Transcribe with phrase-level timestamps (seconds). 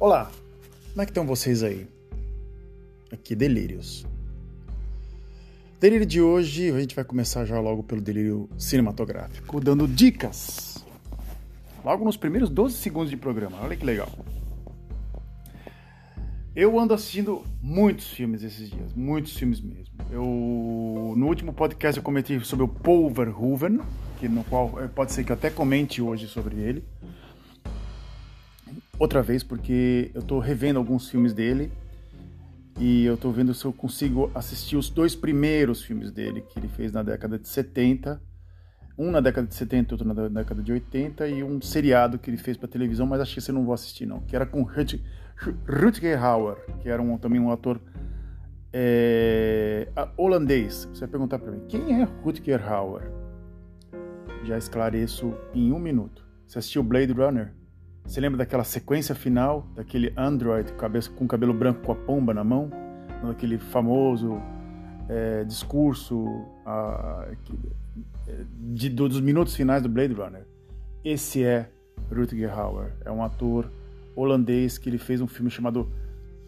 [0.00, 0.30] Olá,
[0.92, 1.86] como é que estão vocês aí?
[3.12, 4.06] Aqui, Delírios.
[5.78, 10.82] Delírio de hoje, a gente vai começar já logo pelo delírio cinematográfico, dando dicas.
[11.84, 14.08] Logo nos primeiros 12 segundos de programa, olha que legal.
[16.56, 19.94] Eu ando assistindo muitos filmes esses dias, muitos filmes mesmo.
[20.10, 23.80] Eu no último podcast eu comentei sobre o Paul Verhoeven,
[24.18, 26.82] que no qual eh, pode ser que eu até comente hoje sobre ele
[29.00, 31.72] outra vez, porque eu tô revendo alguns filmes dele
[32.78, 36.68] e eu tô vendo se eu consigo assistir os dois primeiros filmes dele que ele
[36.68, 38.20] fez na década de 70.
[38.98, 42.36] Um na década de 70 outro na década de 80 e um seriado que ele
[42.36, 46.22] fez para televisão, mas acho que você não vou assistir não, que era com Rutger
[46.22, 47.80] Hauer, que era um, também um ator
[48.70, 50.86] é, holandês.
[50.92, 53.10] Você vai perguntar para mim, quem é Rutger Hauer?
[54.44, 56.22] Já esclareço em um minuto.
[56.46, 57.59] Você assistiu Blade Runner?
[58.10, 60.72] Você lembra daquela sequência final, daquele android
[61.14, 62.68] com cabelo branco com a pomba na mão?
[63.24, 64.42] Daquele famoso
[65.08, 66.44] é, discurso
[68.58, 70.44] de, dos minutos finais do Blade Runner.
[71.04, 71.70] Esse é
[72.12, 72.94] Rutger Hauer.
[73.04, 73.70] É um ator
[74.16, 75.88] holandês que ele fez um filme chamado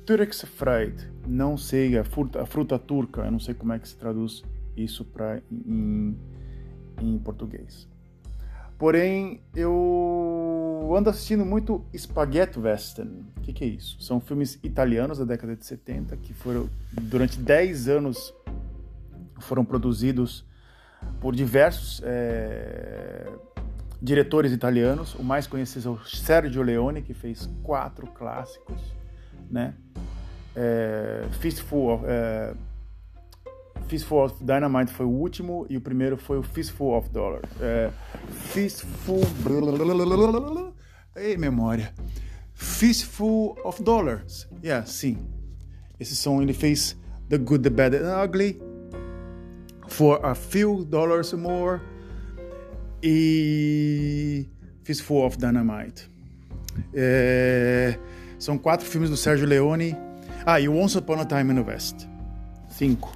[0.04, 1.08] Turks Fried.
[1.28, 3.20] Não sei, a fruta, a fruta turca.
[3.20, 4.42] Eu não sei como é que se traduz
[4.76, 6.18] isso pra, em,
[7.00, 7.88] em português.
[8.82, 10.31] Porém, eu
[10.96, 13.24] ando assistindo muito Spaghetti Western.
[13.36, 14.00] O que, que, é isso?
[14.00, 18.34] São filmes italianos da década de 70 que foram, durante 10 anos,
[19.40, 20.44] foram produzidos
[21.20, 23.30] por diversos é,
[24.00, 25.14] diretores italianos.
[25.14, 28.80] O mais conhecido é o Sergio Leone, que fez quatro clássicos,
[29.50, 29.74] né?
[30.54, 32.54] É, Fistful é,
[33.82, 37.42] Fistful of Dynamite foi o último e o primeiro foi o Fistful of Dollars.
[37.60, 37.90] É,
[38.52, 39.20] Fistful.
[41.16, 41.92] Ei, memória.
[42.54, 44.48] Fistful of Dollars.
[44.62, 45.18] Yeah, sim.
[45.98, 46.96] Esse som ele fez
[47.28, 48.60] The Good, The Bad and Ugly.
[49.88, 51.80] For a Few Dollars More.
[53.02, 54.46] E.
[54.84, 56.10] Fistful of Dynamite.
[56.94, 57.98] É,
[58.38, 59.96] são quatro filmes do Sérgio Leone.
[60.46, 62.08] Ah, e Once Upon a Time in the West.
[62.68, 63.12] Cinco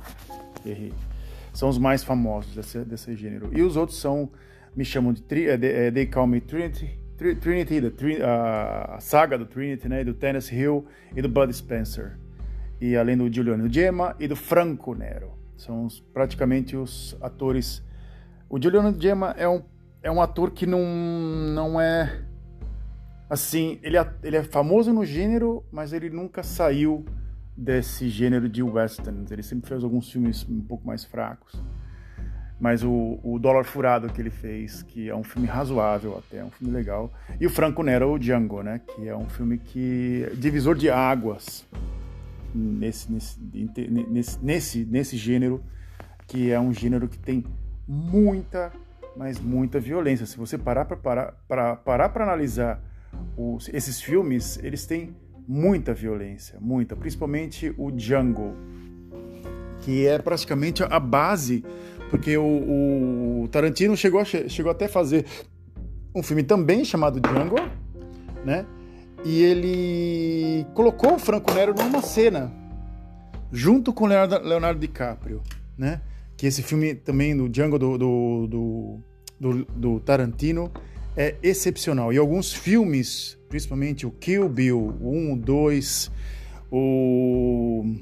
[1.53, 3.51] São os mais famosos desse, desse gênero.
[3.53, 4.31] E os outros são,
[4.75, 9.47] me chamam de, é, de é, They Call Me Trinity, Trinity, tri, a, saga do
[9.47, 12.19] Trinity, né, do Tennessee Hill e do Bud Spencer.
[12.79, 15.33] E além do Giuliano Gemma e do Franco Nero.
[15.57, 17.83] São os, praticamente os atores.
[18.51, 19.63] O Giuliano Gemma é um,
[20.03, 20.85] é um ator que não,
[21.55, 22.23] não é.
[23.31, 27.05] Assim, ele é, ele é famoso no gênero, mas ele nunca saiu
[27.57, 29.31] desse gênero de westerns.
[29.31, 31.61] Ele sempre fez alguns filmes um pouco mais fracos.
[32.59, 36.45] Mas o, o Dólar Furado que ele fez, que é um filme razoável até, é
[36.45, 37.13] um filme legal.
[37.39, 38.81] E o Franco Nero, o Django, né?
[38.81, 40.27] Que é um filme que...
[40.37, 41.67] divisor de águas
[42.55, 43.39] nesse, nesse,
[44.09, 45.63] nesse, nesse, nesse gênero,
[46.27, 47.45] que é um gênero que tem
[47.87, 48.73] muita,
[49.15, 50.25] mas muita violência.
[50.25, 52.81] Se você parar para parar para analisar
[53.37, 55.15] os, esses filmes, eles têm
[55.47, 58.55] muita violência, muita, principalmente o Django,
[59.81, 61.65] que é praticamente a base,
[62.11, 65.25] porque o, o Tarantino chegou, chegou até a fazer
[66.15, 67.57] um filme também chamado Django,
[68.45, 68.65] né?
[69.25, 72.53] E ele colocou o Franco Nero numa cena
[73.51, 75.43] junto com Leonardo, Leonardo DiCaprio,
[75.77, 76.01] né?
[76.37, 79.01] Que esse filme também do Django do, do,
[79.39, 80.71] do, do Tarantino
[81.17, 82.13] é excepcional.
[82.13, 86.11] E alguns filmes, principalmente o Kill Bill, o 1, o 2,
[86.71, 87.97] o.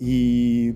[0.00, 0.74] E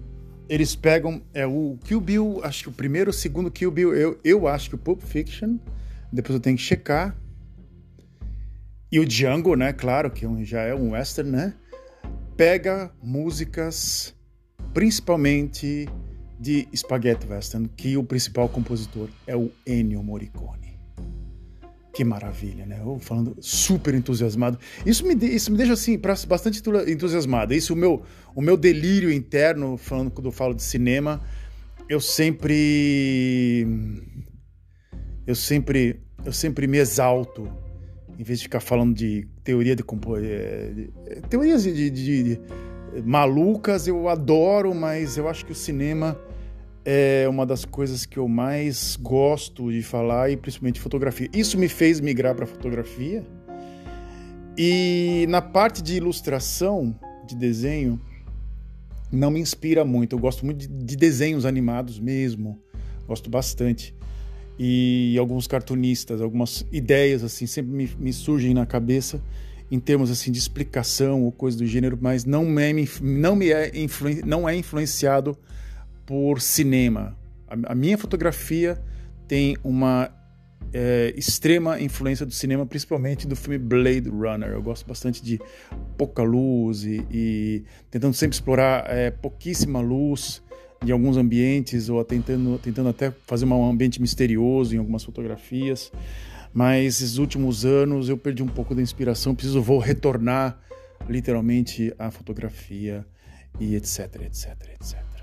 [0.49, 1.21] eles pegam.
[1.35, 4.69] É o Kill Bill, acho que o primeiro, o segundo Kill Bill, eu, eu acho
[4.69, 5.59] que o Pulp Fiction,
[6.13, 7.17] depois eu tenho que checar.
[8.93, 9.73] E o Django, né?
[9.73, 11.55] Claro, que é já é um western, né?
[12.37, 14.15] Pega músicas,
[14.73, 15.89] principalmente
[16.39, 20.64] de Spaghetti Western, que o principal compositor é o Ennio Morricone.
[21.95, 22.81] Que maravilha, né?
[22.81, 24.59] Eu falando super entusiasmado.
[24.85, 25.97] Isso me, isso me deixa assim
[26.27, 27.55] bastante entusiasmado.
[27.55, 28.03] Isso o meu
[28.35, 31.23] o meu delírio interno falando quando eu falo de cinema,
[31.89, 33.65] eu sempre
[35.25, 37.49] eu sempre eu sempre me exalto
[38.19, 39.85] em vez de ficar falando de teoria de,
[40.25, 40.91] é, de
[41.29, 42.41] teorias de, de, de
[43.05, 46.19] malucas, eu adoro, mas eu acho que o cinema
[46.85, 51.29] é uma das coisas que eu mais gosto de falar e principalmente fotografia.
[51.33, 53.25] Isso me fez migrar para fotografia.
[54.57, 56.95] E na parte de ilustração,
[57.27, 58.01] de desenho,
[59.11, 60.15] não me inspira muito.
[60.15, 62.61] Eu gosto muito de, de desenhos animados mesmo.
[63.07, 63.95] Gosto bastante.
[64.59, 69.23] E alguns cartunistas, algumas ideias assim sempre me, me surgem na cabeça.
[69.71, 73.77] em termos assim de explicação ou coisa do gênero, mas não é, não me é,
[73.77, 75.37] influ, não é influenciado
[76.07, 77.17] por cinema.
[77.49, 78.83] A, a minha fotografia
[79.27, 80.11] tem uma
[80.73, 84.51] é, extrema influência do cinema, principalmente do filme Blade Runner.
[84.51, 85.41] Eu gosto bastante de
[85.97, 90.43] pouca luz e, e tentando sempre explorar é, pouquíssima luz
[90.85, 95.93] de alguns ambientes ou tentando, tentando até fazer um ambiente misterioso em algumas fotografias.
[96.53, 100.61] Mas esses últimos anos eu perdi um pouco da inspiração, preciso vou retornar
[101.09, 103.05] literalmente à fotografia
[103.59, 105.14] e etc, etc, etc.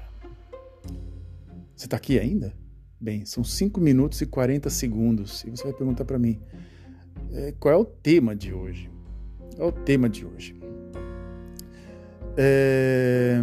[1.81, 2.53] Você está aqui ainda?
[2.99, 6.39] Bem, são 5 minutos e 40 segundos e você vai perguntar para mim
[7.33, 8.87] é, qual é o tema de hoje?
[9.55, 10.55] Qual é o tema de hoje?
[12.37, 13.41] É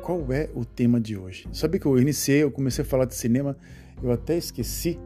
[0.00, 1.48] qual é o tema de hoje.
[1.52, 3.56] Sabe que eu iniciei, eu comecei a falar de cinema,
[4.00, 4.96] eu até esqueci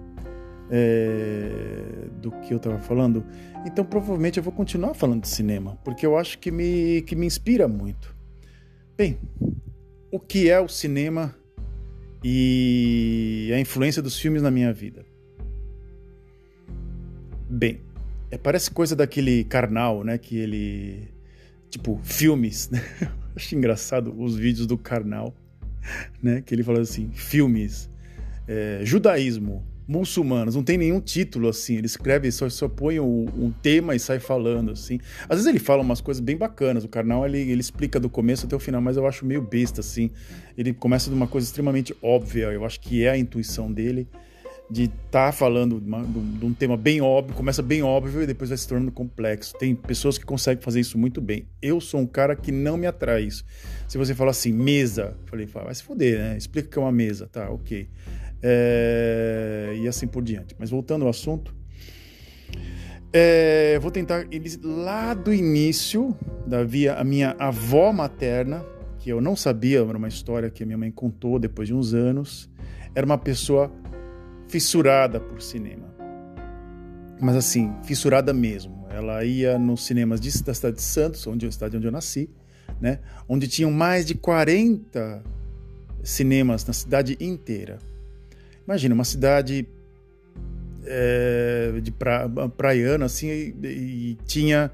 [0.71, 3.25] é, do que eu estava falando.
[3.65, 7.25] Então provavelmente eu vou continuar falando de cinema, porque eu acho que me, que me
[7.25, 8.15] inspira muito.
[8.95, 9.19] Bem,
[10.13, 11.40] o que é o cinema
[12.23, 15.05] e a influência dos filmes na minha vida?
[17.49, 17.81] Bem,
[18.31, 20.19] é, parece coisa daquele carnal, né?
[20.19, 21.09] Que ele.
[21.69, 22.81] Tipo, filmes, né?
[23.35, 25.35] Acho engraçado os vídeos do Karnal,
[26.23, 26.43] né?
[26.43, 27.91] Que ele fala assim: filmes,
[28.47, 31.77] é, judaísmo, muçulmanos, não tem nenhum título assim.
[31.77, 35.01] Ele escreve, só, só põe um, um, tema e sai falando assim.
[35.29, 36.85] Às vezes ele fala umas coisas bem bacanas.
[36.85, 39.81] O Karnal ele, ele explica do começo até o final, mas eu acho meio besta
[39.81, 40.11] assim.
[40.57, 44.07] Ele começa de uma coisa extremamente óbvia, eu acho que é a intuição dele
[44.71, 48.57] de estar tá falando de um tema bem óbvio, começa bem óbvio e depois vai
[48.57, 49.55] se tornando complexo.
[49.59, 51.49] Tem pessoas que conseguem fazer isso muito bem.
[51.61, 53.45] Eu sou um cara que não me atrai isso.
[53.89, 56.37] Se você fala assim, mesa, falei, vai se foder, né?
[56.39, 57.89] Explica o que é uma mesa, tá, ok.
[58.43, 59.75] É...
[59.77, 60.55] E assim por diante.
[60.59, 61.55] Mas voltando ao assunto,
[63.13, 63.79] é...
[63.81, 64.27] vou tentar
[64.63, 66.17] lá do início
[66.47, 68.65] da via a minha avó materna,
[68.99, 71.95] que eu não sabia, era uma história que a minha mãe contou depois de uns
[71.95, 72.51] anos.
[72.95, 73.73] Era uma pessoa
[74.49, 75.89] fissurada por cinema.
[77.21, 78.87] Mas assim, fissurada mesmo.
[78.91, 82.29] Ela ia nos cinemas de, da cidade de Santos, onde a cidade onde eu nasci,
[82.81, 82.99] né?
[83.29, 85.23] onde tinham mais de 40
[86.03, 87.79] cinemas na cidade inteira.
[88.71, 89.67] Imagina, uma cidade
[90.87, 94.71] é, de pra, praiana, assim, e, e tinha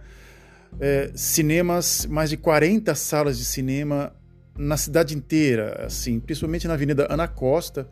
[0.79, 4.15] é, cinemas, mais de 40 salas de cinema
[4.59, 7.89] na cidade inteira, assim, principalmente na Avenida Ana Costa,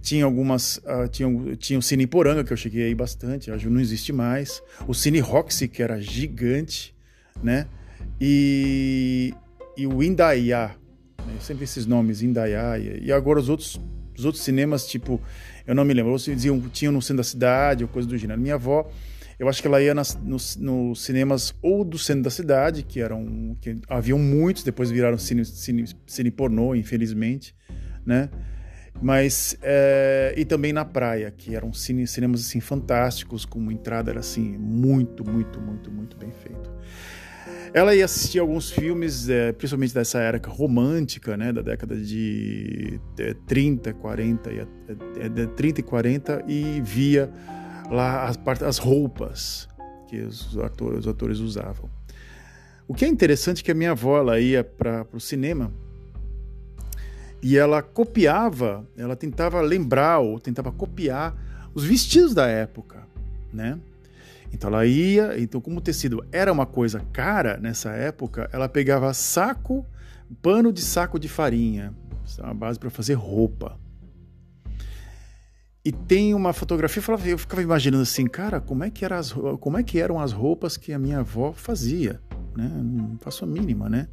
[0.00, 0.78] tinha algumas.
[0.78, 4.62] Uh, tinha, tinha o Cine Poranga, que eu cheguei aí bastante, hoje não existe mais.
[4.86, 6.96] O Cine Roxy, que era gigante,
[7.42, 7.66] né?
[8.18, 9.34] E,
[9.76, 10.74] e o Indaiá,
[11.18, 11.34] né?
[11.38, 12.78] sempre esses nomes, Indaiá.
[12.78, 13.78] E, e, agora os outros,
[14.18, 15.20] os outros cinemas, tipo,
[15.66, 18.16] eu não me lembro, ou se diziam, tinham no centro da cidade, ou coisa do
[18.16, 18.40] gênero.
[18.40, 18.90] Minha avó,
[19.38, 23.00] eu acho que ela ia nas, nos, nos, cinemas ou do centro da cidade, que
[23.00, 23.56] eram.
[23.60, 27.54] que haviam muitos, depois viraram cine, cine, cine pornô, infelizmente,
[28.04, 28.28] né?
[29.00, 34.10] mas é, e também na praia que eram cine, cinemas assim fantásticos com uma entrada
[34.10, 36.70] era assim muito muito muito muito bem feito
[37.72, 43.00] ela ia assistir alguns filmes é, principalmente dessa era romântica né da década de
[43.46, 47.30] 30 40 e, é, 30 e 40 e via
[47.90, 49.68] lá as, as roupas
[50.08, 51.90] que os atores, os atores usavam
[52.86, 55.70] o que é interessante é que a minha avó ela ia para o cinema
[57.42, 61.36] e ela copiava, ela tentava lembrar ou tentava copiar
[61.74, 63.06] os vestidos da época,
[63.52, 63.78] né?
[64.52, 69.12] Então ela ia, então como o tecido era uma coisa cara nessa época, ela pegava
[69.12, 69.86] saco,
[70.42, 71.94] pano de saco de farinha,
[72.38, 73.78] é uma base para fazer roupa.
[75.84, 79.78] E tem uma fotografia, eu ficava imaginando assim, cara, como é que, era as, como
[79.78, 82.20] é que eram as roupas que a minha avó fazia,
[82.54, 82.70] né?
[82.74, 84.08] Não faço a mínima, né?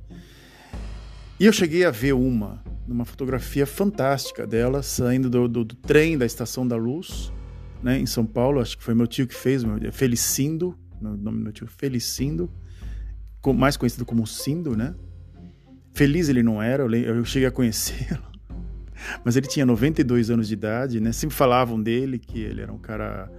[1.38, 6.18] E eu cheguei a ver uma, numa fotografia fantástica dela, saindo do, do, do, trem
[6.18, 7.30] da Estação da Luz,
[7.82, 8.60] né, em São Paulo.
[8.60, 12.52] Acho que foi meu tio que fez, meu, Felicindo, o nome do meu tio, Felicindo,
[13.56, 14.96] mais conhecido como Cindo, né?
[15.94, 18.24] Feliz ele não era, eu, eu cheguei a conhecê-lo,
[19.24, 21.12] mas ele tinha 92 anos de idade, né?
[21.12, 23.32] Sempre falavam dele que ele era um cara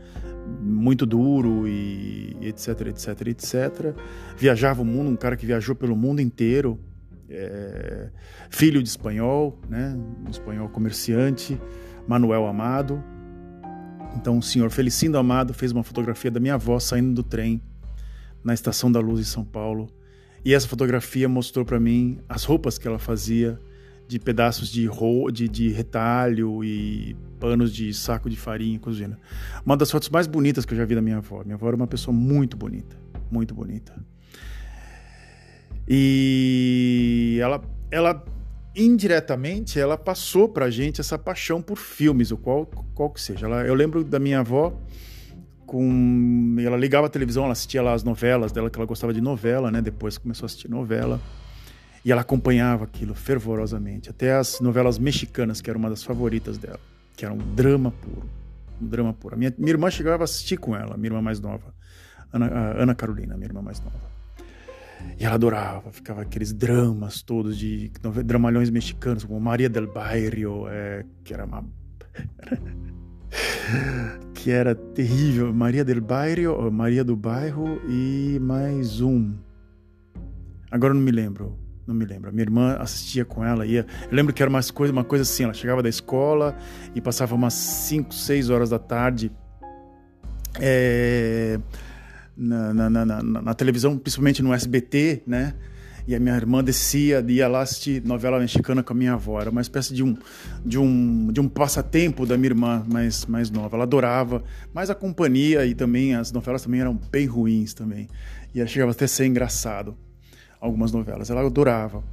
[0.60, 3.94] muito duro e etc, etc, etc.
[4.36, 6.78] Viajava o mundo, um cara que viajou pelo mundo inteiro,
[7.28, 8.10] é,
[8.50, 11.60] filho de espanhol, né, um espanhol comerciante,
[12.06, 13.02] Manuel Amado.
[14.16, 17.60] Então o senhor Felicindo Amado fez uma fotografia da minha avó saindo do trem
[18.42, 19.88] na Estação da Luz em São Paulo.
[20.44, 23.60] E essa fotografia mostrou para mim as roupas que ela fazia
[24.08, 24.88] de pedaços de,
[25.32, 29.18] de, de retalho e panos de saco de farinha, cozinha.
[29.64, 31.42] Uma das fotos mais bonitas que eu já vi da minha avó.
[31.44, 32.96] Minha avó era uma pessoa muito bonita,
[33.30, 33.92] muito bonita.
[35.88, 38.24] E ela, ela
[38.76, 43.46] indiretamente, ela passou pra gente essa paixão por filmes, o qual, qual que seja.
[43.46, 44.78] Ela, eu lembro da minha avó
[45.66, 49.20] com ela ligava a televisão, ela assistia lá as novelas dela, que ela gostava de
[49.20, 49.82] novela, né?
[49.82, 51.20] Depois começou a assistir novela.
[52.04, 56.78] E ela acompanhava aquilo fervorosamente, até as novelas mexicanas, que era uma das favoritas dela,
[57.16, 58.30] que era um drama puro,
[58.80, 59.36] um drama puro.
[59.36, 61.74] Minha, minha irmã chegava a assistir com ela, minha irmã mais nova,
[62.32, 62.46] Ana,
[62.80, 64.15] Ana Carolina, minha irmã mais nova.
[65.18, 67.90] E ela adorava, ficava aqueles dramas todos de
[68.24, 71.64] dramalhões mexicanos, como Maria del Bairro, é, que era uma.
[74.34, 75.52] que era terrível.
[75.52, 79.34] Maria del Bairro, Maria do Bairro e mais um.
[80.70, 81.58] Agora não me lembro.
[81.86, 82.32] Não me lembro.
[82.32, 83.86] Minha irmã assistia com ela, ia.
[84.10, 85.44] Eu lembro que era uma coisa, uma coisa assim.
[85.44, 86.56] Ela chegava da escola
[86.94, 89.30] e passava umas 5, 6 horas da tarde.
[90.60, 91.60] É,
[92.36, 95.54] na, na, na, na, televisão, principalmente no SBT, né?
[96.06, 99.40] E a minha irmã descia, ia lá assistir novela mexicana com a minha avó.
[99.40, 100.16] Era uma espécie de um,
[100.64, 103.76] de um, de um passatempo da minha irmã mais, mais nova.
[103.76, 108.06] Ela adorava, mas a companhia e também as novelas também eram bem ruins também.
[108.54, 109.96] E ela chegava até a ser engraçado,
[110.60, 111.28] algumas novelas.
[111.28, 112.04] Ela adorava.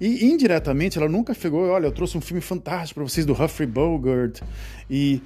[0.00, 3.68] E indiretamente ela nunca pegou, olha, eu trouxe um filme fantástico para vocês do Humphrey
[3.68, 4.40] Bogart
[4.88, 5.20] e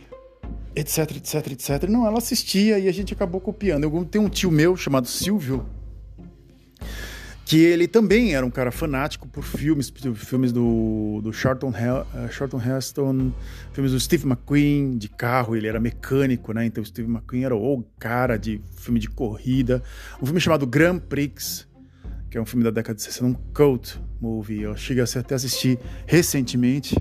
[0.74, 1.88] etc, etc, etc.
[1.88, 3.84] Não, ela assistia e a gente acabou copiando.
[3.84, 5.66] Eu tenho um tio meu chamado Silvio,
[7.48, 12.60] que ele também era um cara fanático por filmes, filmes do, do Charlton, uh, Charlton
[12.60, 13.32] Heston,
[13.72, 16.66] filmes do Steve McQueen, de carro, ele era mecânico, né?
[16.66, 19.82] Então Steve McQueen era o cara de filme de corrida.
[20.20, 21.66] Um filme chamado Grand Prix,
[22.30, 24.60] que é um filme da década de 60, um cult movie.
[24.60, 26.94] Eu cheguei até a assistir recentemente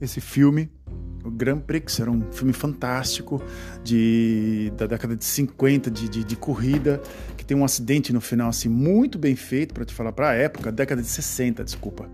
[0.00, 0.70] esse filme.
[1.30, 3.42] Grand Prix era um filme fantástico
[3.82, 7.00] de, da década de 50, de, de, de corrida,
[7.36, 10.34] que tem um acidente no final, assim, muito bem feito, para te falar, para a
[10.34, 12.08] época, década de 60, desculpa.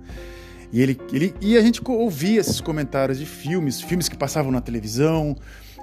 [0.72, 4.60] E, ele, ele, e a gente ouvia esses comentários de filmes, filmes que passavam na
[4.60, 5.36] televisão,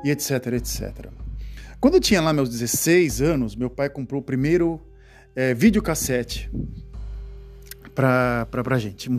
[0.04, 1.08] e etc, etc.
[1.80, 4.82] Quando eu tinha lá meus 16 anos, meu pai comprou o primeiro
[5.36, 6.50] é, videocassete
[7.96, 9.10] pra, pra gente.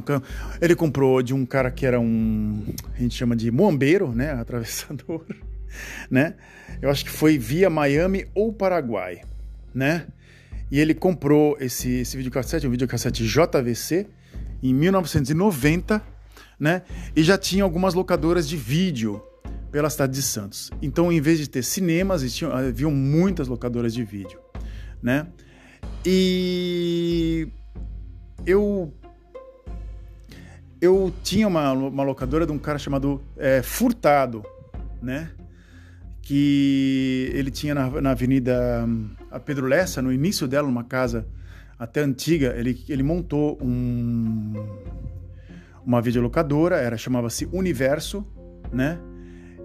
[0.60, 2.64] Ele comprou de um cara que era um.
[2.94, 4.32] A gente chama de moambeiro, né?
[4.40, 5.24] Atravessador,
[6.10, 6.34] né?
[6.80, 9.22] Eu acho que foi via Miami ou Paraguai,
[9.74, 10.06] né?
[10.70, 14.06] E ele comprou esse, esse videocassete, um videocassete JVC,
[14.62, 16.02] em 1990,
[16.58, 16.82] né?
[17.14, 19.22] E já tinha algumas locadoras de vídeo
[19.70, 20.70] pela cidade de Santos.
[20.80, 24.38] Então, em vez de ter cinemas, haviam muitas locadoras de vídeo,
[25.02, 25.26] né?
[26.04, 27.48] E
[28.46, 28.92] eu
[30.80, 34.44] eu tinha uma, uma locadora de um cara chamado é, Furtado,
[35.00, 35.30] né?
[36.20, 38.84] Que ele tinha na, na Avenida
[39.30, 41.26] a Pedro Lessa, no início dela, numa casa
[41.78, 44.52] até antiga, ele, ele montou um,
[45.84, 48.26] uma videolocadora, era chamava-se Universo,
[48.72, 48.98] né?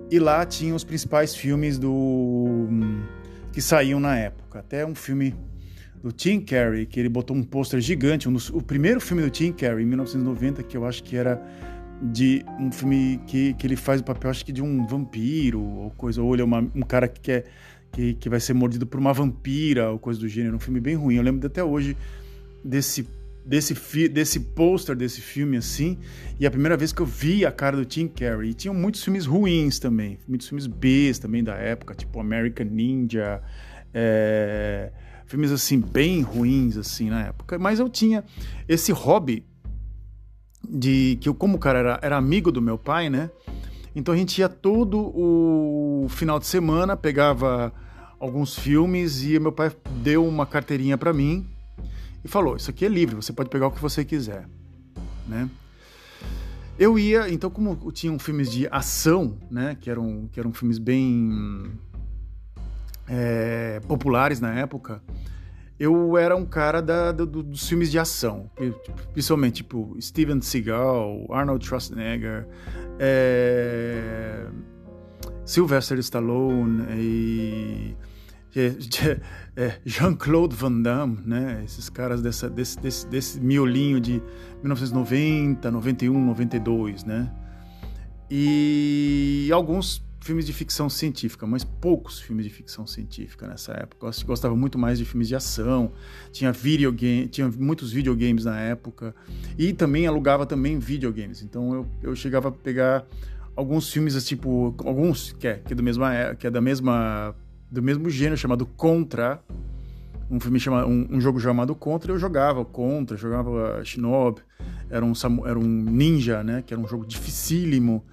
[0.09, 2.67] E lá tinha os principais filmes do
[3.51, 5.35] que saíam na época, até um filme
[6.03, 9.29] do Tim Carrey, que ele botou um pôster gigante, um dos, o primeiro filme do
[9.29, 11.41] Tim Carrey, em 1990, que eu acho que era
[12.01, 15.91] de um filme que, que ele faz o papel, acho que de um vampiro, ou
[15.91, 17.45] coisa, ou ele é uma, um cara que quer
[17.91, 20.95] que, que vai ser mordido por uma vampira, ou coisa do gênero, um filme bem
[20.95, 21.15] ruim.
[21.15, 21.97] Eu lembro até hoje
[22.63, 23.07] desse
[23.45, 25.97] desse desse pôster desse filme assim,
[26.37, 28.49] e a primeira vez que eu vi a cara do Tim Carrey.
[28.49, 33.41] E tinham muitos filmes ruins também, muitos filmes B também da época, tipo American Ninja,
[33.93, 34.91] é
[35.27, 38.23] filmes assim bem ruins assim na época, mas eu tinha
[38.67, 39.45] esse hobby
[40.67, 43.29] de que eu como o cara era, era amigo do meu pai, né?
[43.95, 47.73] Então a gente ia todo o final de semana, pegava
[48.19, 51.45] alguns filmes e meu pai deu uma carteirinha para mim
[52.23, 54.47] e falou: "Isso aqui é livre, você pode pegar o que você quiser",
[55.27, 55.49] né?
[56.79, 61.71] Eu ia, então como tinham filmes de ação, né, que eram que eram filmes bem
[63.07, 65.01] é, populares na época,
[65.79, 68.49] eu era um cara da, do, dos filmes de ação,
[69.13, 72.47] principalmente tipo Steven Seagal, Arnold Schwarzenegger,
[72.99, 74.47] é,
[75.45, 77.95] Sylvester Stallone e
[79.55, 81.61] é, Jean-Claude Van Damme, né?
[81.63, 84.21] Esses caras dessa, desse, desse, desse miolinho de
[84.63, 87.31] 1990, 91, 92, né?
[88.29, 94.07] E alguns filmes de ficção científica, mas poucos filmes de ficção científica nessa época.
[94.07, 95.91] Eu gostava muito mais de filmes de ação,
[96.31, 99.15] tinha videogame, tinha muitos videogames na época
[99.57, 101.41] e também alugava também videogames.
[101.41, 103.05] Então eu, eu chegava a pegar
[103.55, 107.35] alguns filmes tipo alguns que é, que é do mesma é, que é da mesma
[107.69, 109.41] do mesmo gênero chamado Contra,
[110.29, 114.41] um filme chamado um, um, jogo chamado Contra, eu jogava Contra, jogava Shinobi,
[114.89, 115.13] era um
[115.45, 118.05] era um ninja, né, que era um jogo dificílimo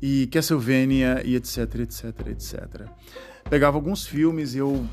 [0.00, 2.88] e Castlevania e etc, etc, etc.
[3.48, 4.86] Pegava alguns filmes, eu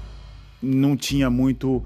[0.62, 1.83] não tinha muito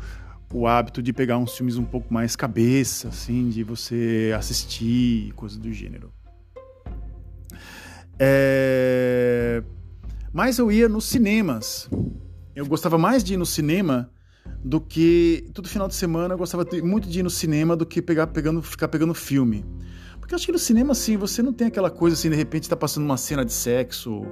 [0.53, 5.57] o hábito de pegar uns filmes um pouco mais cabeça, assim, de você assistir, coisas
[5.57, 6.11] do gênero.
[8.17, 9.63] É...
[10.33, 11.89] Mas eu ia nos cinemas.
[12.55, 14.11] Eu gostava mais de ir no cinema
[14.63, 18.01] do que todo final de semana eu gostava muito de ir no cinema do que
[18.01, 19.63] pegar pegando ficar pegando filme.
[20.29, 22.75] Porque acho que no cinema assim, você não tem aquela coisa assim, de repente tá
[22.75, 24.27] passando uma cena de sexo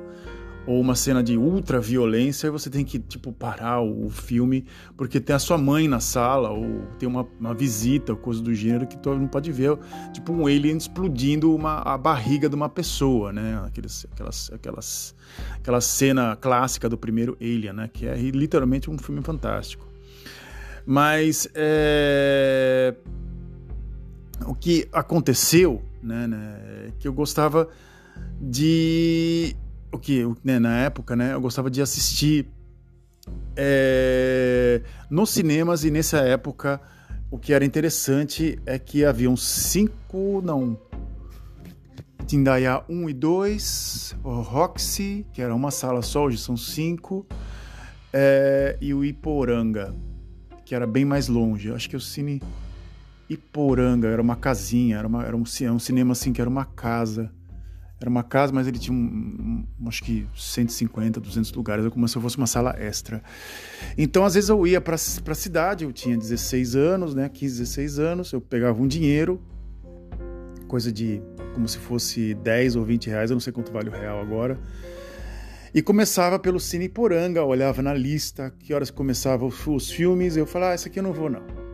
[0.68, 4.63] ou uma cena de ultra violência e você tem que tipo parar o, filme
[4.96, 8.54] porque tem a sua mãe na sala ou tem uma, uma visita ou coisa do
[8.54, 9.75] gênero que tu não pode ver
[10.13, 13.60] tipo um alien explodindo uma, a barriga de uma pessoa né?
[13.66, 15.16] Aqueles, aquelas, aquelas
[15.56, 17.89] aquela cena clássica do primeiro Alien né?
[17.92, 19.88] Que é literalmente um filme fantástico.
[20.86, 22.94] Mas é...
[24.46, 27.67] o que aconteceu né, né é que eu gostava
[28.39, 29.56] de
[29.91, 32.48] o que né, na época, né, eu gostava de assistir
[33.56, 36.79] é, nos cinemas e nessa época
[37.29, 40.79] o que era interessante é que haviam cinco, não,
[42.25, 47.25] Tindaiá 1 e 2, o Roxy, que era uma sala só, hoje são cinco,
[48.13, 49.96] é, e o Iporanga,
[50.65, 51.72] que era bem mais longe.
[51.72, 52.41] Acho que o Cine
[53.30, 57.32] Iporanga era uma casinha, era, uma, era um, um cinema assim que era uma casa.
[58.00, 62.08] Era uma casa, mas ele tinha, um, um, acho que 150, 200 lugares, é como
[62.08, 63.24] se fosse uma sala extra.
[63.98, 64.98] Então, às vezes, eu ia para a
[65.36, 69.42] cidade, eu tinha 16 anos, né, 15, 16 anos, eu pegava um dinheiro,
[70.68, 71.22] coisa de
[71.56, 74.60] como se fosse 10 ou 20 reais, eu não sei quanto vale o real agora,
[75.74, 80.74] e começava pelo Cine Poranga, olhava na lista, que horas começavam os filmes, eu falava,
[80.74, 81.66] ah, esse aqui eu não vou não.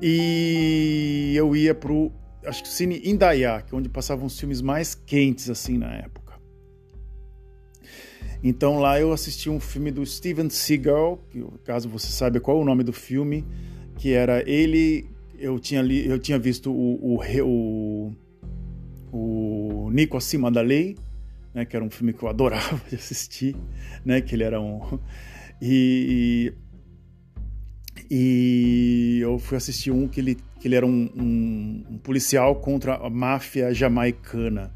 [0.00, 2.12] E eu ia pro
[2.44, 5.92] acho que o Cine Indaiá, que é onde passavam os filmes mais quentes assim na
[5.94, 6.34] época.
[8.42, 12.60] Então lá eu assisti um filme do Steven Seagal, que caso você saiba qual é
[12.60, 13.44] o nome do filme,
[13.96, 18.12] que era ele, eu tinha li, eu tinha visto o, o, o,
[19.12, 20.96] o Nico acima da lei,
[21.52, 23.56] né, que era um filme que eu adorava de assistir,
[24.04, 24.80] né, que ele era um
[25.60, 26.65] e e
[28.10, 33.10] eu fui assistir um que ele, que ele era um, um, um policial contra a
[33.10, 34.74] máfia jamaicana.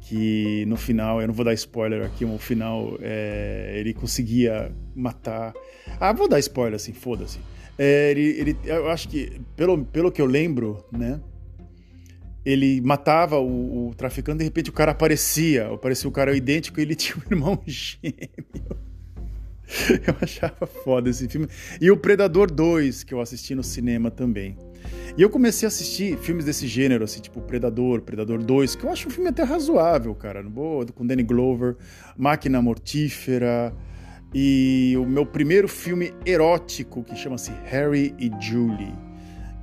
[0.00, 4.72] Que no final, eu não vou dar spoiler aqui, mas no final é, ele conseguia
[4.94, 5.54] matar.
[5.98, 7.38] Ah, vou dar spoiler assim, foda-se.
[7.78, 11.20] É, ele, ele, eu acho que, pelo, pelo que eu lembro, né?
[12.44, 16.82] Ele matava o, o traficante, de repente o cara aparecia, aparecia o cara idêntico e
[16.82, 18.91] ele tinha um irmão gêmeo.
[20.06, 21.48] eu achava foda esse filme.
[21.80, 24.56] E o Predador 2, que eu assisti no cinema também.
[25.16, 28.90] E eu comecei a assistir filmes desse gênero, assim, tipo Predador, Predador 2, que eu
[28.90, 30.42] acho um filme até razoável, cara.
[30.42, 31.76] Boa, com Danny Glover,
[32.16, 33.74] Máquina Mortífera.
[34.34, 38.94] E o meu primeiro filme erótico, que chama-se Harry e Julie,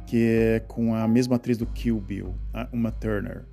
[0.06, 2.36] que é com a mesma atriz do Kill Bill,
[2.72, 3.46] uma Turner.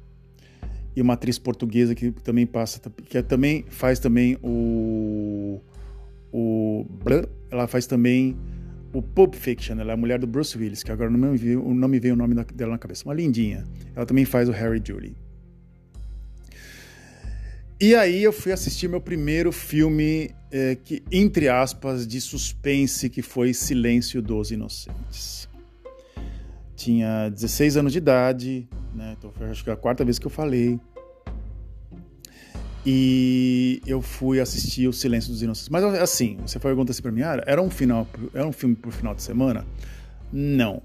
[0.95, 5.61] E uma atriz portuguesa que também passa, que também faz também o
[6.33, 6.87] o
[7.51, 8.37] ela faz também
[8.93, 11.63] o Pulp Fiction, ela é a mulher do Bruce Willis, que agora não me veio,
[11.75, 13.65] não me veio o nome dela na cabeça, uma lindinha.
[13.95, 15.15] Ela também faz o Harry Julie.
[17.79, 23.21] E aí eu fui assistir meu primeiro filme, é, que, entre aspas, de suspense, que
[23.21, 25.47] foi Silêncio dos Inocentes.
[26.75, 29.15] Tinha 16 anos de idade, né?
[29.19, 30.81] Então foi acho que a quarta vez que eu falei.
[32.89, 35.69] E eu fui assistir O Silêncio dos Inocentes.
[35.69, 38.93] Mas assim, você pergunta assim pra mim, ah, era um final, era um filme por
[38.93, 39.67] final de semana?
[40.33, 40.81] Não.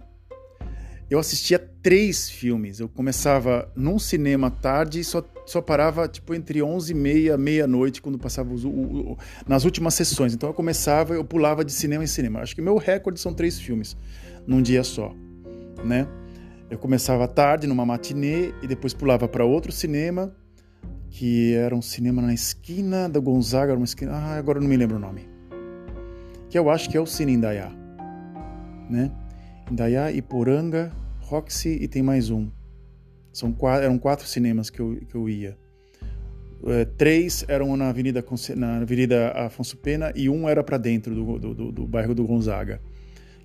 [1.08, 2.80] Eu assistia três filmes.
[2.80, 8.02] Eu começava num cinema tarde e só, só parava tipo entre 11 e meia, meia-noite,
[8.02, 10.34] quando passava os, o, o, nas últimas sessões.
[10.34, 12.40] Então eu começava, eu pulava de cinema em cinema.
[12.40, 13.96] Acho que meu recorde são três filmes
[14.48, 15.14] num dia só,
[15.86, 16.08] né?
[16.68, 20.34] Eu começava tarde numa matinê e depois pulava para outro cinema
[21.12, 24.96] que era um cinema na esquina da Gonzaga, uma esquina, ah, agora não me lembro
[24.96, 25.28] o nome.
[26.50, 27.70] Que eu acho que é o Cine Indaiá,
[28.90, 29.12] né?
[29.70, 32.50] Indaiá, Iporanga, Roxy e tem mais um.
[33.32, 35.58] São quatro, eram quatro cinemas que eu, que eu ia.
[36.66, 38.24] É, três eram na Avenida,
[38.56, 42.26] na Avenida Afonso Pena e um era para dentro do, do, do, do, bairro do
[42.26, 42.82] Gonzaga.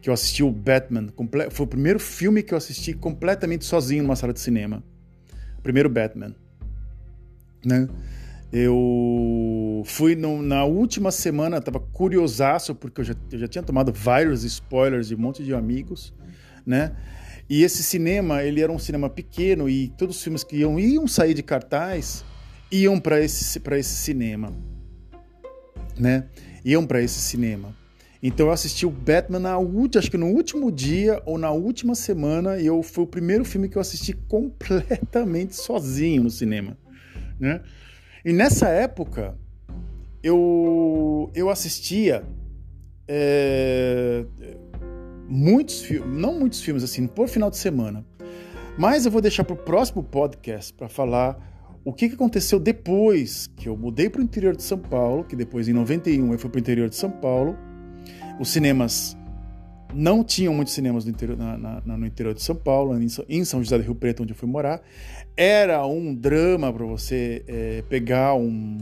[0.00, 1.08] Que eu assisti o Batman.
[1.50, 4.84] Foi o primeiro filme que eu assisti completamente sozinho numa sala de cinema.
[5.58, 6.34] O primeiro Batman
[7.64, 7.88] né?
[8.52, 13.92] Eu fui no, na última semana, tava curiosaço, porque eu já, eu já tinha tomado
[13.92, 16.14] vários spoilers de um monte de amigos,
[16.64, 16.92] né?
[17.48, 21.06] E esse cinema, ele era um cinema pequeno e todos os filmes que iam, iam
[21.06, 22.24] sair de cartaz
[22.70, 24.52] iam para esse, esse cinema,
[25.98, 26.26] né?
[26.64, 27.74] Iam para esse cinema.
[28.22, 31.94] Então eu assisti o Batman na última, acho que no último dia ou na última
[31.94, 36.76] semana, e eu foi o primeiro filme que eu assisti completamente sozinho no cinema,
[37.38, 37.60] né?
[38.24, 39.36] E nessa época
[40.22, 42.24] eu eu assistia
[43.08, 44.24] é,
[45.28, 48.04] muitos filmes, não muitos filmes assim, por final de semana.
[48.78, 51.38] Mas eu vou deixar para o próximo podcast para falar
[51.84, 55.36] o que, que aconteceu depois que eu mudei para o interior de São Paulo, que
[55.36, 57.56] depois em 91 eu fui para o interior de São Paulo.
[58.38, 59.16] Os cinemas
[59.96, 62.96] não tinham muitos cinemas no interior, na, na, no interior de São Paulo,
[63.28, 64.82] em São José do Rio Preto, onde eu fui morar.
[65.36, 68.78] Era um drama para você é, pegar um,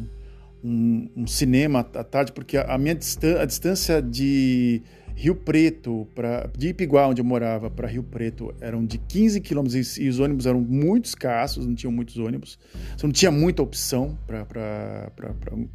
[0.62, 4.83] um, um, cinema à tarde, porque a, minha distan a distância de
[5.14, 9.96] Rio Preto, pra, de Ipiguá, onde eu morava, para Rio Preto, eram de 15 quilômetros
[9.96, 12.59] e os ônibus eram muito escassos, não tinham muitos ônibus.
[12.96, 15.07] Você não tinha muita opção para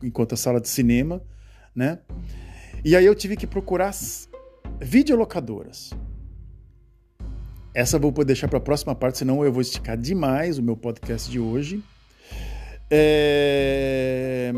[0.04, 1.22] enquanto a sala de cinema,
[1.74, 2.00] né?
[2.84, 3.94] E aí eu tive que procurar
[4.80, 5.92] videolocadoras.
[7.74, 11.30] Essa vou deixar para a próxima parte, senão eu vou esticar demais o meu podcast
[11.30, 11.84] de hoje.
[12.90, 14.52] É...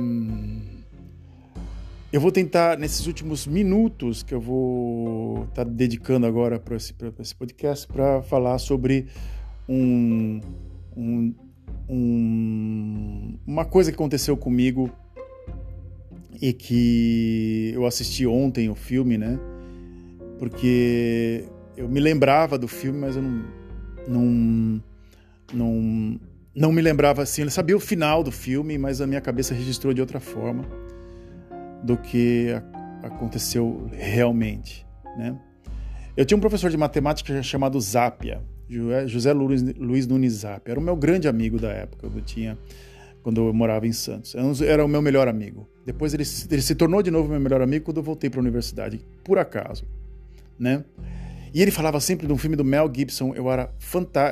[2.12, 6.94] Eu vou tentar, nesses últimos minutos que eu vou estar tá dedicando agora para esse,
[7.20, 9.08] esse, podcast, para falar sobre
[9.68, 10.42] um,
[10.96, 11.34] um,
[11.88, 14.92] um, uma coisa que aconteceu comigo
[16.42, 19.40] e que eu assisti ontem o filme, né?
[20.42, 21.46] Porque
[21.78, 23.46] eu me lembrava do filme, mas eu não,
[24.08, 24.84] não,
[25.54, 26.20] não,
[26.56, 27.44] não me lembrava assim.
[27.44, 30.66] Eu sabia o final do filme, mas a minha cabeça registrou de outra forma
[31.84, 32.48] do que
[33.04, 34.84] aconteceu realmente,
[35.16, 35.38] né?
[36.18, 38.42] Eu tinha um professor de matemática chamado Zapia,
[39.06, 40.72] José Luiz Nunes Zapia.
[40.72, 42.58] Era o meu grande amigo da época, eu tinha
[43.22, 44.34] quando eu morava em Santos.
[44.64, 45.70] Era o meu melhor amigo.
[45.86, 48.42] Depois ele, ele se tornou de novo meu melhor amigo quando eu voltei para a
[48.42, 49.86] universidade, por acaso,
[50.62, 50.86] né?
[51.54, 53.34] E ele falava sempre de um filme do Mel Gibson.
[53.36, 53.74] Eu era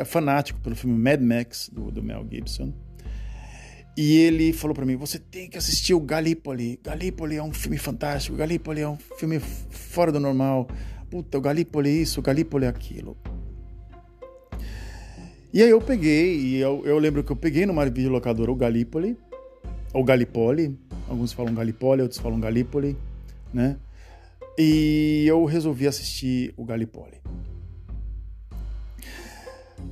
[0.05, 2.73] fanático pelo filme Mad Max do, do Mel Gibson.
[3.97, 6.79] E ele falou para mim: você tem que assistir o Gallipoli.
[6.81, 8.37] Gallipoli é um filme fantástico.
[8.37, 10.69] Gallipoli é um filme fora do normal.
[11.09, 13.17] Puta, o Gallipoli é isso, o Gallipoli é aquilo.
[15.51, 19.17] E aí eu peguei, e eu, eu lembro que eu peguei numa videolocadora o Gallipoli,
[19.91, 20.77] ou Gallipoli,
[21.09, 22.95] alguns falam Gallipoli, outros falam Gallipoli,
[23.51, 23.77] né?
[24.57, 27.21] E eu resolvi assistir o Gallipoli.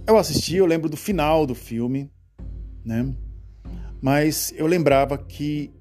[0.06, 2.12] Eu assisti, eu lembro do final do filme,
[2.84, 3.14] né?
[4.02, 5.72] Mas eu lembrava que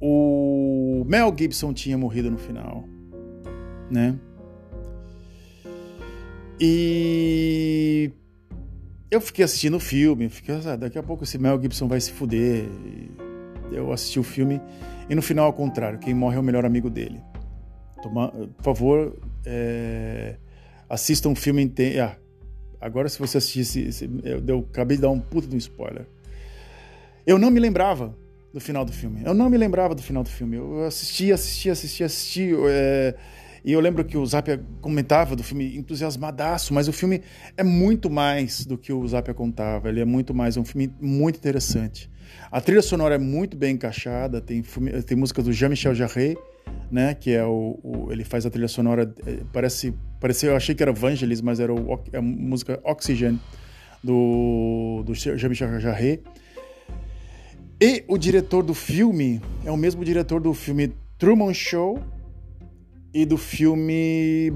[0.00, 2.84] o Mel Gibson tinha morrido no final,
[3.90, 4.18] né?
[6.60, 8.10] E
[9.10, 12.12] eu fiquei assistindo o filme, fiquei, ah, daqui a pouco esse Mel Gibson vai se
[12.12, 12.66] fuder.
[13.70, 14.60] Eu assisti o filme
[15.08, 17.20] e no final, ao contrário, quem morre é o melhor amigo dele.
[18.06, 20.36] Toma, por favor, é,
[20.88, 22.04] assista um filme inteiro.
[22.04, 22.16] Ah,
[22.80, 26.06] agora, se você assistisse, eu, eu acabei de dar um puta de um spoiler.
[27.26, 28.16] Eu não me lembrava
[28.54, 29.22] do final do filme.
[29.24, 30.56] Eu não me lembrava do final do filme.
[30.56, 32.50] Eu assisti, assisti, assisti, assisti.
[32.68, 33.14] É,
[33.64, 37.22] e eu lembro que o Zapia comentava do filme entusiasmadaço, mas o filme
[37.56, 39.88] é muito mais do que o Zapia contava.
[39.88, 42.08] Ele é muito mais, é um filme muito interessante.
[42.52, 44.62] A trilha sonora é muito bem encaixada, tem,
[45.04, 46.36] tem música do Jean-Michel Jarre,
[46.90, 50.74] né, que é o, o, ele faz a trilha sonora, é, parece, parece eu achei
[50.74, 53.40] que era Vangelis, mas era o, a música Oxygen
[54.02, 56.22] do, do Jean-Michel Jarre.
[57.80, 61.98] E o diretor do filme é o mesmo diretor do filme Truman Show
[63.12, 64.50] e do filme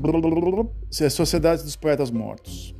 [1.10, 2.74] Sociedade dos Poetas Mortos.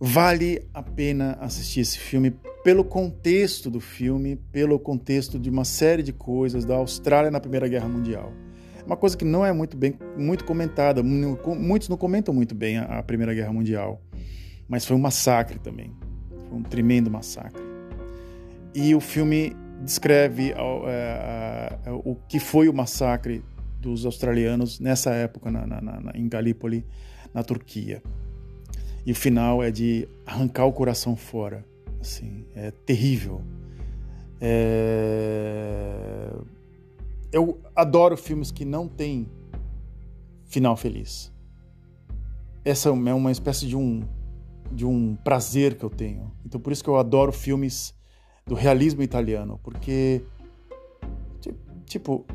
[0.00, 6.02] Vale a pena assistir esse filme pelo contexto do filme, pelo contexto de uma série
[6.02, 8.32] de coisas da Austrália na Primeira Guerra Mundial.
[8.86, 13.02] Uma coisa que não é muito bem muito comentada, muitos não comentam muito bem a,
[13.02, 14.00] Primeira Guerra Mundial,
[14.66, 15.92] mas foi um massacre também,
[16.48, 17.62] foi um tremendo massacre.
[18.74, 20.54] E o filme descreve
[20.86, 23.44] é, o que foi o massacre
[23.78, 26.86] dos australianos nessa época na, na, na, em Galípoli,
[27.34, 28.02] na Turquia.
[29.04, 31.62] E o final é de arrancar o coração fora.
[32.04, 33.40] Assim, é terrível.
[34.38, 36.30] É...
[37.32, 39.26] Eu adoro filmes que não têm
[40.44, 41.32] final feliz.
[42.62, 44.02] Essa é uma espécie de um
[44.70, 46.30] de um prazer que eu tenho.
[46.44, 47.94] Então por isso que eu adoro filmes
[48.46, 50.22] do realismo italiano, porque
[51.86, 52.26] tipo,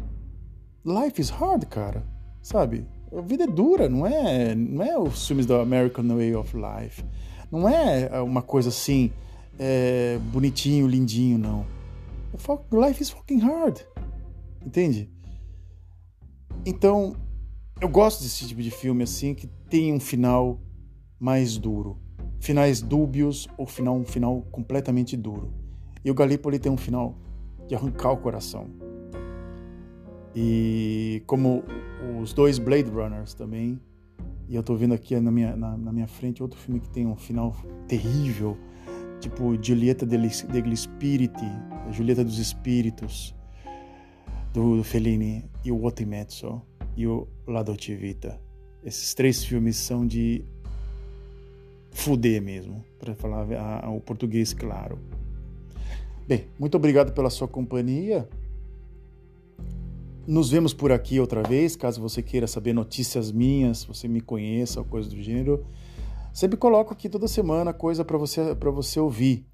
[0.84, 2.04] life is hard, cara.
[2.42, 2.88] Sabe?
[3.16, 7.06] A vida é dura, não é, não é os filmes da American Way of Life.
[7.52, 9.12] Não é uma coisa assim,
[9.60, 11.66] é, bonitinho, lindinho, não.
[12.72, 13.82] Life is fucking hard.
[14.66, 15.10] Entende?
[16.66, 17.16] Então,
[17.82, 20.60] eu gosto desse tipo de filme assim que tem um final
[21.20, 21.98] mais duro.
[22.40, 25.54] Finais dúbios ou final, um final completamente duro.
[26.04, 27.18] E o Gallipoli tem um final
[27.68, 28.68] de arrancar o coração.
[30.34, 31.64] E como
[32.22, 33.80] os dois Blade Runners também.
[34.48, 37.06] E eu tô vendo aqui na minha, na, na minha frente outro filme que tem
[37.06, 37.56] um final
[37.88, 38.58] terrível,
[39.20, 40.30] tipo Giulietta degli
[40.76, 41.46] Spiriti,
[41.92, 43.36] Julieta dos Espíritos,
[44.54, 46.62] do, Fellini, e o Otimezzo,
[46.96, 48.40] e o La Dolce Vita.
[48.84, 50.44] Esses três filmes são de
[51.92, 53.46] fuder mesmo, para falar
[53.90, 54.98] o português claro.
[56.28, 58.28] Bem, muito obrigado pela sua companhia.
[60.28, 64.80] Nos vemos por aqui outra vez, caso você queira saber notícias minhas, você me conheça
[64.80, 65.66] ou coisa do gênero.
[66.34, 69.46] Sempre coloco aqui toda semana coisa para você para você ouvir.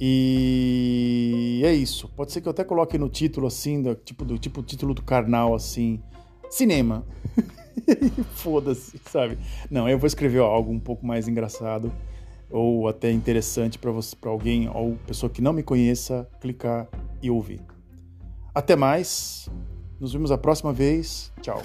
[0.00, 2.08] E é isso.
[2.08, 5.02] Pode ser que eu até coloque no título assim, do tipo do tipo título do
[5.02, 6.00] carnal assim,
[6.48, 7.04] cinema.
[8.34, 9.38] Foda-se, sabe?
[9.70, 11.92] Não, eu vou escrever algo um pouco mais engraçado
[12.50, 16.88] ou até interessante para você, para alguém ou pessoa que não me conheça clicar
[17.22, 17.60] e ouvir.
[18.54, 19.48] Até mais.
[20.00, 21.32] Nos vemos a próxima vez.
[21.42, 21.62] Tchau.